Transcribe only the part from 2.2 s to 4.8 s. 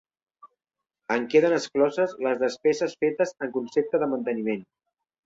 les despeses fetes en concepte de manteniment.